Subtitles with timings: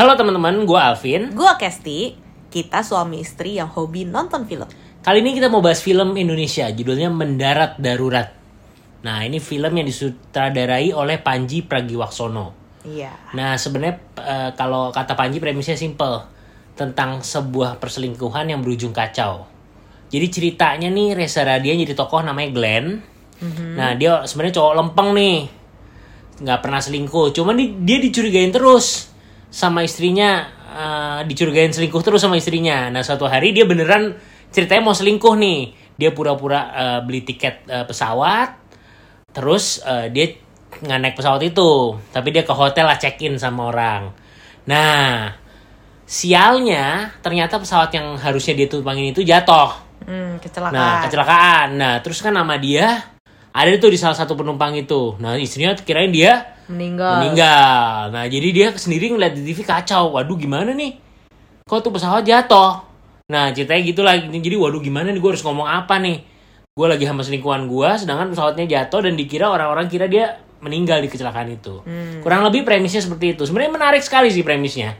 [0.00, 1.28] Halo teman-teman, gue Alvin.
[1.36, 2.16] Gua Kesti,
[2.48, 4.64] kita suami istri yang hobi nonton film.
[5.04, 8.32] Kali ini kita mau bahas film Indonesia, judulnya Mendarat Darurat.
[9.04, 12.56] Nah, ini film yang disutradarai oleh Panji Pragiwaksono.
[12.88, 13.12] Iya.
[13.36, 16.24] Nah, sebenarnya eh, kalau kata Panji premisnya simple
[16.80, 19.44] tentang sebuah perselingkuhan yang berujung kacau.
[20.08, 23.04] Jadi ceritanya nih Reza Radian jadi tokoh namanya Glenn.
[23.76, 25.60] Nah, dia sebenarnya cowok lempeng nih.
[26.40, 29.09] nggak pernah selingkuh, cuman di- dia dicurigain terus
[29.50, 32.88] sama istrinya eh, dicurigain selingkuh terus sama istrinya.
[32.88, 34.16] Nah, suatu hari dia beneran
[34.54, 35.60] ceritanya mau selingkuh nih.
[36.00, 38.60] Dia pura-pura eh, beli tiket eh, pesawat,
[39.30, 40.26] Terus eh, dia
[40.70, 44.10] nggak naik pesawat itu, tapi dia ke hotel lah check in sama orang.
[44.66, 45.34] Nah,
[46.06, 49.70] sialnya ternyata pesawat yang harusnya dia tumpangin itu jatuh.
[50.06, 50.74] Hmm, kecelakaan.
[50.74, 51.68] Nah, kecelakaan.
[51.78, 53.02] Nah, terus kan nama dia
[53.50, 55.14] ada tuh di salah satu penumpang itu.
[55.22, 57.18] Nah, istrinya kirain dia Meninggal.
[57.26, 58.14] meninggal.
[58.14, 60.14] Nah, jadi dia sendiri ngeliat di TV kacau.
[60.14, 60.94] Waduh, gimana nih?
[61.66, 62.86] Kok tuh pesawat jatuh?
[63.26, 64.14] Nah, ceritanya gitulah.
[64.16, 65.18] Jadi, waduh gimana nih?
[65.18, 66.22] Gue harus ngomong apa nih?
[66.70, 71.10] Gue lagi sama selingkuhan gue, sedangkan pesawatnya jatuh dan dikira orang-orang kira dia meninggal di
[71.10, 71.82] kecelakaan itu.
[72.22, 73.42] Kurang lebih premisnya seperti itu.
[73.42, 74.94] Sebenarnya menarik sekali sih premisnya.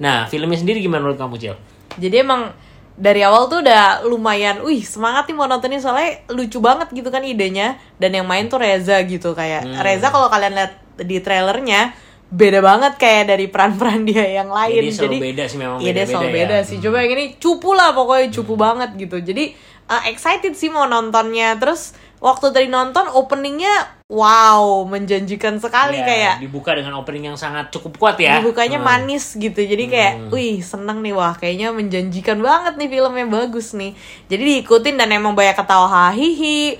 [0.00, 1.54] Nah, filmnya sendiri gimana menurut kamu, Cil?
[2.00, 2.52] Jadi emang
[2.96, 7.24] dari awal tuh udah lumayan, wih semangat nih mau nontonnya soalnya lucu banget gitu kan
[7.24, 9.80] idenya dan yang main tuh Reza gitu kayak Hmm.
[9.80, 11.96] Reza kalau kalian lihat di trailernya
[12.30, 14.86] beda banget kayak dari peran-peran dia yang lain.
[14.86, 16.36] Jadi beda sih memang Iya dia selalu ya.
[16.38, 16.76] beda sih.
[16.78, 19.18] Coba yang ini cupu lah pokoknya cupu banget gitu.
[19.18, 19.50] Jadi
[19.86, 21.58] uh, excited sih mau nontonnya.
[21.58, 27.72] Terus waktu tadi nonton openingnya wow menjanjikan sekali Ya, kayak dibuka dengan opening yang sangat
[27.72, 28.38] cukup kuat ya.
[28.38, 28.86] dibukanya Hmm.
[28.86, 33.96] manis gitu jadi kayak wih seneng nih wah kayaknya menjanjikan banget nih filmnya bagus nih
[34.26, 36.76] jadi diikutin dan emang banyak ketawa hahihi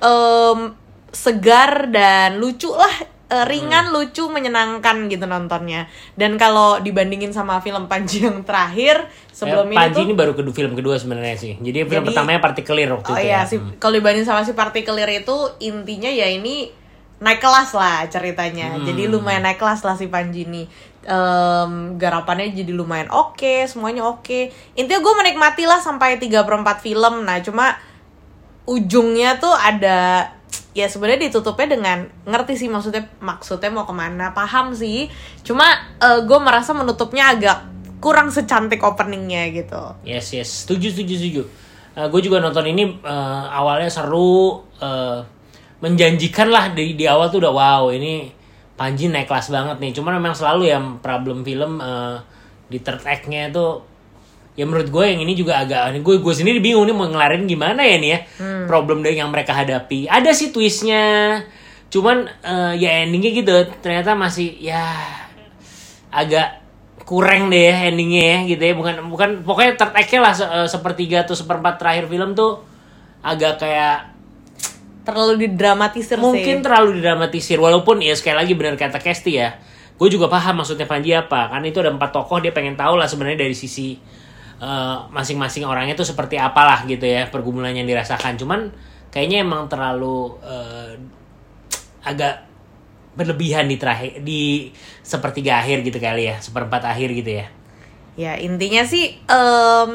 [0.00, 0.58] em,
[1.12, 2.94] segar dan lucu lah
[3.32, 9.72] Eh, ringan lucu menyenangkan gitu nontonnya dan kalau dibandingin sama film Panji yang terakhir sebelum
[9.72, 11.56] Eh, ini Panji tuh ini baru kedua film kedua sebenarnya sih.
[11.56, 13.48] Jadi film Jadi- pertamanya Partikelir waktu Oh itu iya, ya.
[13.48, 13.72] si, Hmm.
[13.80, 16.68] kalau dibanding sama si partikelir itu intinya ya ini
[17.18, 18.76] naik kelas lah ceritanya.
[18.76, 18.84] Hmm.
[18.84, 20.68] Jadi lumayan naik kelas lah si Panji ini.
[21.02, 24.40] Em, garapannya jadi lumayan oke, semuanya oke.
[24.76, 27.24] Intinya gue menikmati lah sampai 3 per 4 film.
[27.24, 27.80] Nah cuma
[28.64, 30.30] ujungnya tuh ada
[30.72, 35.08] ya sebenarnya ditutupnya dengan ngerti sih maksudnya maksudnya mau ke mana paham sih.
[35.44, 35.68] Cuma
[36.00, 37.58] gue merasa menutupnya agak
[38.02, 39.82] kurang secantik openingnya gitu.
[40.02, 41.42] Yes yes, setuju setuju setuju.
[41.92, 45.20] gue juga nonton ini eh, awalnya seru, eh,
[45.84, 49.92] menjanjikan lah di di awal tuh udah wow ini Panji naik kelas banget nih.
[49.94, 52.16] Cuman memang selalu ya problem film eh,
[52.72, 53.92] di third act-nya itu
[54.52, 57.80] ya menurut gue yang ini juga agak gue gue sendiri bingung nih mau ngelarin gimana
[57.88, 58.18] ya nih ya
[58.68, 60.06] problem dari yang mereka hadapi.
[60.10, 61.38] Ada sih twistnya,
[61.88, 63.52] cuman eh, ya endingnya gitu.
[63.80, 64.82] Ternyata masih ya
[66.12, 66.60] agak
[67.02, 68.74] kurang deh ya endingnya ya gitu ya.
[68.78, 72.62] Bukan bukan pokoknya act-nya lah se- eh, sepertiga atau seperempat terakhir film tuh
[73.22, 74.10] agak kayak
[75.02, 76.64] terlalu didramatisir mungkin sih.
[76.64, 77.58] terlalu didramatisir.
[77.58, 79.58] Walaupun ya sekali lagi benar kata Kesti ya.
[79.98, 81.50] Gue juga paham maksudnya Panji apa.
[81.50, 83.94] Karena itu ada empat tokoh dia pengen tahu lah sebenarnya dari sisi
[84.62, 88.38] eh, masing-masing orangnya tuh seperti apalah gitu ya pergumulan yang dirasakan.
[88.38, 88.70] Cuman
[89.10, 90.94] kayaknya emang terlalu eh,
[92.06, 92.46] agak
[93.12, 94.72] berlebihan di terakhir di
[95.04, 97.46] sepertiga akhir gitu kali ya seperempat akhir gitu ya.
[98.16, 99.92] Ya intinya sih em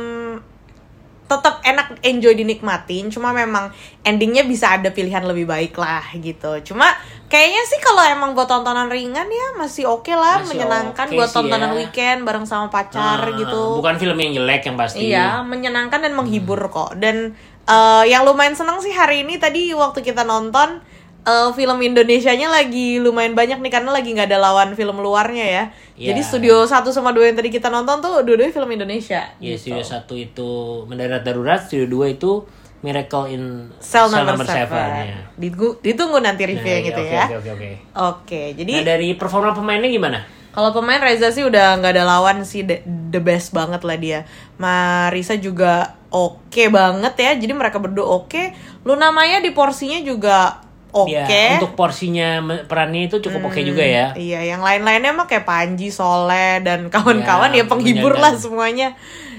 [1.28, 3.68] tetap enak enjoy dinikmatin cuma memang
[4.02, 6.96] endingnya bisa ada pilihan lebih baik lah gitu cuma
[7.28, 11.28] kayaknya sih kalau emang buat tontonan ringan ya masih oke lah Masih menyenangkan oke buat
[11.30, 11.76] tontonan ya.
[11.76, 16.16] weekend bareng sama pacar Ah, gitu bukan film yang jelek yang pasti Iya, menyenangkan dan
[16.16, 16.96] menghibur kok.
[16.96, 20.80] Dan eh, yang lumayan senang sih hari ini tadi waktu kita nonton
[21.28, 25.64] eh, film Indonesianya lagi lumayan banyak nih karena lagi nggak ada lawan film luarnya ya.
[26.00, 26.16] Iya.
[26.16, 29.28] Jadi studio 1 sama 2 yang tadi kita nonton tuh dua-duanya film Indonesia.
[29.44, 29.76] Ya gitu.
[29.76, 32.48] studio satu itu mendarat darurat, studio dua itu
[32.86, 35.10] Miracle in Cell number, Seven, 7.
[35.10, 35.20] ya.
[35.34, 37.26] Ditunggu, ditunggu nanti Nah, reviewnya iya, gitu oke, ya.
[37.26, 37.70] Oke oke oke.
[37.98, 40.20] Oke, jadi Nah dari performa pemainnya gimana?
[40.58, 42.82] Kalau pemain Reza sih udah nggak ada lawan sih the,
[43.14, 44.20] the best banget lah dia.
[44.58, 47.32] Marisa juga oke banget ya.
[47.38, 48.54] Jadi mereka berdua oke.
[48.82, 50.66] Luna Maya di porsinya juga
[51.04, 51.14] oke.
[51.14, 52.30] Ya, untuk porsinya
[52.66, 54.12] perannya itu cukup oke juga ya.
[54.14, 58.98] Iya, yang lain-lainnya mah kayak Panji, Soleh dan kawan-kawan Ya, ya, penghibur lah semuanya.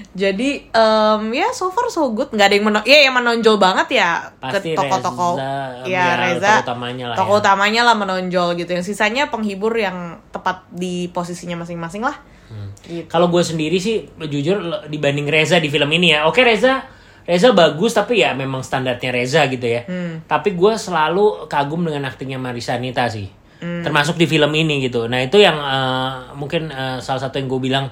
[0.09, 4.01] Jadi em, ya so far so good nggak ada yang menonjol, ya yang menonjol banget
[4.01, 4.09] ya
[4.41, 7.41] Pasti ke toko-toko Reza, ya ya, Reza tokoh utamanya lah tokoh ya.
[7.45, 12.17] utamanya lah menonjol gitu yang sisanya penghibur yang tepat di posisinya masing-masing lah
[12.49, 12.73] Hmm.
[12.81, 13.05] gitu.
[13.05, 14.57] Kalau gue sendiri sih jujur
[14.89, 16.25] dibanding Reza di film ini ya.
[16.25, 16.81] Oke Reza
[17.29, 19.85] Reza bagus tapi ya memang standarnya Reza gitu ya.
[19.85, 20.25] Hmm.
[20.25, 23.29] Tapi gue selalu kagum dengan aktingnya Marisa Anita sih.
[23.59, 27.59] termasuk di film ini gitu nah itu yang eh, mungkin eh, salah satu yang gue
[27.59, 27.85] bilang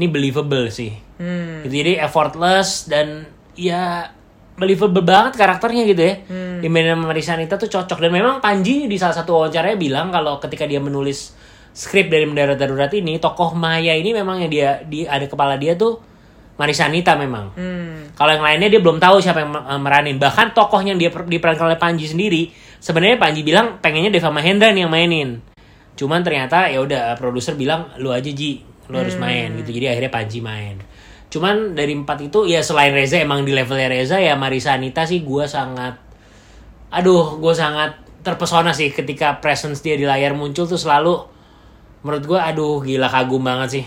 [0.00, 0.88] ini believable sih
[1.20, 1.60] Hmm.
[1.62, 4.08] gitu jadi effortless dan ya
[4.56, 6.64] believable banget karakternya gitu ya Hmm.
[6.64, 10.80] Sama Marisanita tuh cocok dan memang Panji di salah satu wawancaranya bilang kalau ketika dia
[10.80, 11.36] menulis
[11.76, 15.76] skrip dari mendarat darurat ini tokoh Maya ini memang yang dia di ada kepala dia
[15.76, 16.00] tuh
[16.60, 17.52] Marisanita memang.
[17.56, 18.12] Hmm.
[18.12, 20.16] kalau yang lainnya dia belum tahu siapa yang eh, meranin.
[20.20, 24.68] Bahkan tokoh yang dia per- diperankan oleh Panji sendiri sebenarnya Panji bilang pengennya Deva Mahendra
[24.70, 25.40] nih yang mainin.
[25.96, 28.60] Cuman ternyata ya udah produser bilang lu aja Ji
[28.92, 29.72] lu harus main gitu.
[29.72, 30.76] Jadi akhirnya Panji main.
[31.32, 35.24] Cuman dari empat itu ya selain Reza emang di levelnya Reza ya Marisa Anita sih
[35.24, 35.96] gue sangat
[36.92, 41.24] aduh gue sangat terpesona sih ketika presence dia di layar muncul tuh selalu
[42.04, 43.84] menurut gue aduh gila kagum banget sih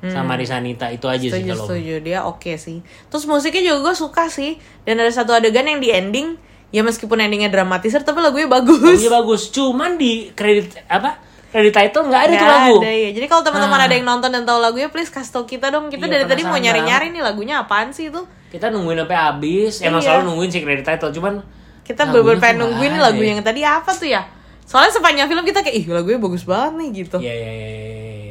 [0.00, 3.78] sama Marisa Anita itu aja sih setuju kalau setuju dia oke sih terus musiknya juga
[3.84, 8.18] gue suka sih dan ada satu adegan yang di ending ya meskipun endingnya dramatisir tapi
[8.18, 11.18] lagunya bagus Lagunya bagus, cuman di kredit apa?
[11.48, 12.76] Kredit title nggak ada tuh Nggak lagu.
[12.78, 13.10] ada, ya.
[13.10, 13.86] Jadi kalau teman-teman Ah.
[13.88, 15.88] ada yang nonton dan tahu lagunya, please kasih tau kita dong.
[15.88, 18.20] Kita Iya, dari tadi mau nyari-nyari nih lagunya apaan sih itu?
[18.46, 19.80] Kita nungguin sampai habis.
[19.80, 20.12] Emang Iya.
[20.12, 21.40] selalu nungguin si kredit title, cuman
[21.82, 23.32] Kita tuh pengen nungguin lagu ya.
[23.32, 24.28] yang tadi apa tuh ya?
[24.62, 27.16] Soalnya sepanjang film kita kayak ih lagunya bagus banget nih gitu.
[27.16, 27.72] Iya iya iya.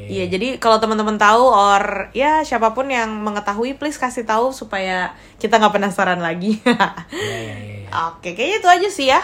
[0.07, 0.23] Iya, iya.
[0.23, 5.11] Iya, jadi kalau teman-teman tahu or ya siapa pun yang mengetahui please kasih tahu supaya
[5.37, 6.57] kita nggak penasaran lagi.
[7.11, 7.77] Iya iya iya.
[8.07, 9.21] Oke, kayaknya itu aja sih ya.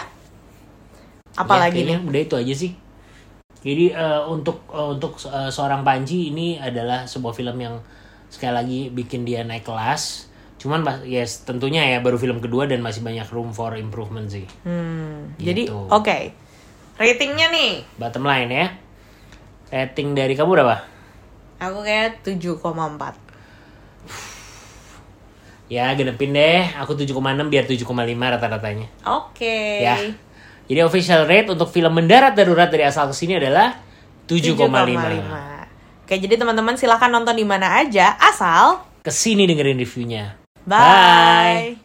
[1.34, 2.04] Apalagi Ya, nih?
[2.04, 2.72] Udah itu aja sih.
[3.64, 7.80] Jadi eh, untuk eh, untuk eh, seorang Panji ini adalah sebuah film yang
[8.28, 10.28] sekali lagi bikin dia naik kelas.
[10.60, 14.44] Cuman yes tentunya ya baru film kedua dan masih banyak room for improvement sih.
[14.64, 15.44] Hmm, Gitu.
[15.48, 16.18] jadi oke.
[16.94, 18.66] Ratingnya nih, Bottom line ya.
[19.74, 20.86] Rating dari kamu berapa?
[21.58, 23.18] aku kayak 7,4.
[25.72, 27.88] Ya genepin deh, aku 7,6 biar 7,5
[28.36, 28.86] rata-ratanya.
[29.08, 29.80] Oke.
[29.82, 29.96] Ya.
[30.70, 33.80] Jadi official rate untuk film mendarat darurat dari asal ke sini adalah
[34.28, 34.70] 7,5.
[36.04, 40.36] Oke, jadi teman-teman silahkan nonton di mana aja, asal Ke sini dengerin reviewnya.
[40.68, 41.83] bye.